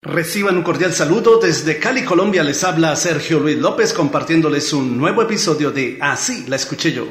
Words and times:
Reciban 0.00 0.56
un 0.56 0.62
cordial 0.62 0.92
saludo 0.92 1.40
desde 1.40 1.80
Cali, 1.80 2.04
Colombia. 2.04 2.44
Les 2.44 2.62
habla 2.62 2.94
Sergio 2.94 3.40
Luis 3.40 3.58
López 3.58 3.92
compartiéndoles 3.92 4.72
un 4.72 4.96
nuevo 4.96 5.22
episodio 5.22 5.72
de 5.72 5.98
Así 6.00 6.44
la 6.46 6.54
escuché 6.54 6.92
yo. 6.92 7.08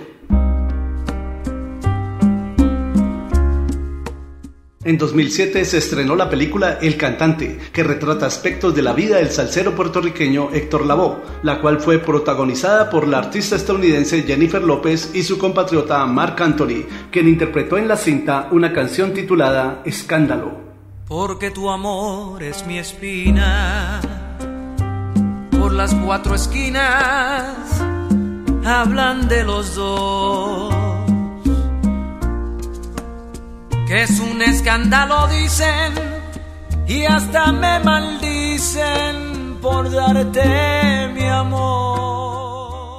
En 4.86 4.98
2007 4.98 5.66
se 5.66 5.80
estrenó 5.80 6.16
la 6.16 6.30
película 6.30 6.80
El 6.82 6.96
Cantante, 6.96 7.60
que 7.74 7.84
retrata 7.84 8.26
aspectos 8.26 8.74
de 8.74 8.82
la 8.82 8.94
vida 8.94 9.18
del 9.18 9.32
salsero 9.32 9.76
puertorriqueño 9.76 10.52
Héctor 10.54 10.86
Lavoe, 10.86 11.18
la 11.44 11.60
cual 11.60 11.82
fue 11.82 12.00
protagonizada 12.00 12.90
por 12.90 13.06
la 13.06 13.18
artista 13.18 13.58
estadounidense 13.58 14.24
Jennifer 14.24 14.64
López 14.64 15.12
y 15.14 15.24
su 15.24 15.38
compatriota 15.38 16.06
Mark 16.06 16.42
Anthony, 16.42 16.86
quien 17.12 17.28
interpretó 17.28 17.78
en 17.78 17.90
la 17.90 17.98
cinta 17.98 18.48
una 18.52 18.72
canción 18.72 19.14
titulada 19.14 19.82
Escándalo 19.84 20.67
porque 21.08 21.52
tu 21.52 21.70
amor 21.70 22.44
es 22.44 22.66
mi 22.66 22.80
espina. 22.80 24.02
Por 25.52 25.74
las 25.74 25.94
cuatro 25.94 26.36
esquinas 26.36 27.56
hablan 28.66 29.28
de 29.28 29.44
los 29.44 29.76
dos. 29.76 30.74
Que 33.88 34.04
es 34.04 34.20
un 34.20 34.42
escándalo, 34.42 35.28
dicen, 35.28 35.94
y 36.88 37.06
hasta 37.06 37.54
me 37.54 37.80
maldicen 37.80 39.58
por 39.62 39.90
darte 39.90 41.08
mi 41.14 41.26
amor. 41.26 41.97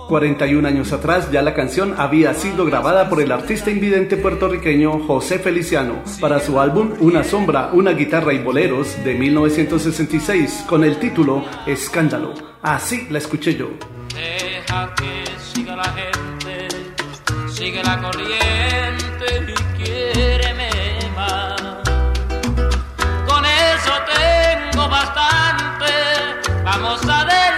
41 0.08 0.66
años 0.66 0.92
atrás 0.92 1.30
ya 1.30 1.42
la 1.42 1.54
canción 1.54 1.94
había 1.98 2.32
sido 2.34 2.64
grabada 2.64 3.08
por 3.10 3.20
el 3.20 3.30
artista 3.30 3.70
invidente 3.70 4.16
puertorriqueño 4.16 5.00
José 5.06 5.38
Feliciano 5.38 6.02
para 6.20 6.40
su 6.40 6.58
álbum 6.58 6.94
Una 7.00 7.22
sombra, 7.22 7.70
una 7.72 7.92
guitarra 7.92 8.32
y 8.32 8.38
boleros 8.38 8.96
de 9.04 9.14
1966 9.14 10.64
con 10.66 10.82
el 10.84 10.98
título 10.98 11.44
Escándalo. 11.66 12.32
Así 12.62 13.06
la 13.10 13.18
escuché 13.18 13.54
yo. 13.54 13.68
Deja 14.14 14.94
que 14.94 15.24
siga 15.40 15.76
la 15.76 15.84
gente, 15.84 16.68
sigue 17.48 17.82
la 17.84 18.00
corriente 18.00 19.52
y 19.52 19.82
quiéreme 19.82 20.70
más. 21.14 21.60
Con 23.28 23.44
eso 23.44 23.92
tengo 24.16 24.88
bastante, 24.88 25.84
vamos 26.64 27.02
adelante 27.04 27.57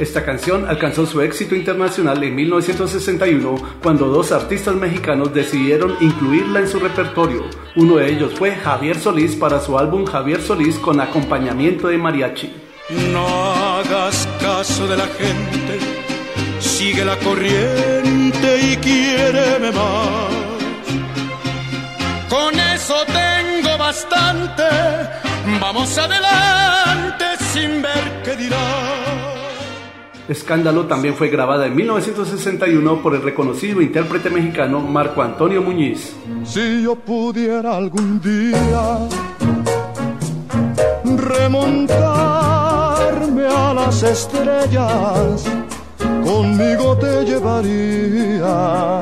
Esta 0.00 0.24
canción 0.24 0.66
alcanzó 0.66 1.04
su 1.04 1.20
éxito 1.20 1.54
internacional 1.54 2.24
en 2.24 2.34
1961 2.34 3.54
cuando 3.82 4.06
dos 4.06 4.32
artistas 4.32 4.74
mexicanos 4.74 5.34
decidieron 5.34 5.94
incluirla 6.00 6.60
en 6.60 6.68
su 6.68 6.80
repertorio. 6.80 7.44
Uno 7.76 7.96
de 7.96 8.10
ellos 8.10 8.32
fue 8.34 8.52
Javier 8.52 8.98
Solís 8.98 9.36
para 9.36 9.60
su 9.60 9.78
álbum 9.78 10.06
Javier 10.06 10.40
Solís 10.40 10.78
con 10.78 11.02
acompañamiento 11.02 11.88
de 11.88 11.98
mariachi. 11.98 12.50
No 13.12 13.26
hagas 13.52 14.26
caso 14.40 14.88
de 14.88 14.96
la 14.96 15.06
gente, 15.06 15.78
sigue 16.60 17.04
la 17.04 17.18
corriente 17.18 18.58
y 18.72 18.76
quiéreme 18.78 19.70
más. 19.70 20.32
Con 22.30 22.58
eso 22.58 22.94
tengo 23.04 23.76
bastante, 23.76 24.64
vamos 25.60 25.98
adelante 25.98 26.59
Escándalo 30.30 30.86
también 30.86 31.14
fue 31.16 31.28
grabada 31.28 31.66
en 31.66 31.74
1961 31.74 33.02
por 33.02 33.16
el 33.16 33.22
reconocido 33.22 33.82
intérprete 33.82 34.30
mexicano 34.30 34.78
Marco 34.78 35.22
Antonio 35.22 35.60
Muñiz. 35.60 36.14
Si 36.44 36.84
yo 36.84 36.94
pudiera 36.94 37.76
algún 37.76 38.20
día 38.20 39.08
remontarme 41.16 41.96
a 43.44 43.74
las 43.74 44.04
estrellas, 44.04 45.44
conmigo 45.98 46.96
te 46.96 47.24
llevaría 47.24 49.00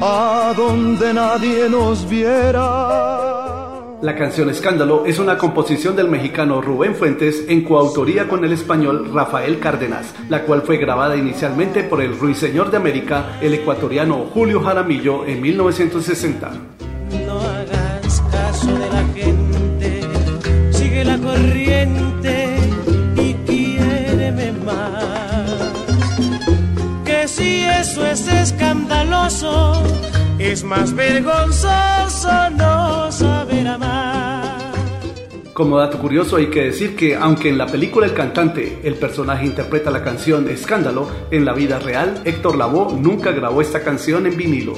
a 0.00 0.54
donde 0.56 1.12
nadie 1.12 1.68
nos 1.68 2.08
viera. 2.08 3.29
La 4.02 4.16
canción 4.16 4.48
Escándalo 4.48 5.04
es 5.04 5.18
una 5.18 5.36
composición 5.36 5.94
del 5.94 6.08
mexicano 6.08 6.62
Rubén 6.62 6.94
Fuentes 6.94 7.44
en 7.48 7.62
coautoría 7.64 8.26
con 8.28 8.42
el 8.46 8.52
español 8.52 9.10
Rafael 9.12 9.58
Cárdenas, 9.58 10.14
la 10.30 10.44
cual 10.44 10.62
fue 10.62 10.78
grabada 10.78 11.16
inicialmente 11.16 11.82
por 11.82 12.00
el 12.00 12.18
ruiseñor 12.18 12.70
de 12.70 12.78
América, 12.78 13.36
el 13.42 13.52
ecuatoriano 13.52 14.24
Julio 14.32 14.62
Jaramillo, 14.62 15.26
en 15.26 15.42
1960. 15.42 16.50
No 17.26 17.40
hagas 17.40 18.22
caso 18.32 18.68
de 18.68 18.88
la 18.88 19.04
gente, 19.14 20.00
sigue 20.72 21.04
la 21.04 21.18
corriente 21.18 22.56
y 23.16 23.34
quiéreme 23.44 24.52
más. 24.64 25.72
Que 27.04 27.28
si 27.28 27.64
eso 27.64 28.06
es 28.06 28.26
escandaloso, 28.28 29.82
es 30.38 30.64
más 30.64 30.94
vergonzoso 30.94 32.50
no. 32.56 32.69
Como 35.60 35.76
dato 35.76 35.98
curioso 35.98 36.36
hay 36.36 36.46
que 36.46 36.62
decir 36.62 36.96
que 36.96 37.14
aunque 37.14 37.50
en 37.50 37.58
la 37.58 37.66
película 37.66 38.06
El 38.06 38.14
cantante 38.14 38.78
el 38.82 38.94
personaje 38.94 39.44
interpreta 39.44 39.90
la 39.90 40.02
canción 40.02 40.48
Escándalo, 40.48 41.06
en 41.30 41.44
la 41.44 41.52
vida 41.52 41.78
real 41.78 42.22
Héctor 42.24 42.56
Lavoe 42.56 42.98
nunca 42.98 43.30
grabó 43.32 43.60
esta 43.60 43.82
canción 43.82 44.26
en 44.26 44.38
vinilo. 44.38 44.72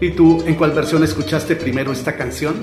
¿Y 0.00 0.10
tú 0.12 0.44
en 0.46 0.54
cuál 0.54 0.70
versión 0.70 1.02
escuchaste 1.02 1.56
primero 1.56 1.90
esta 1.90 2.14
canción? 2.16 2.54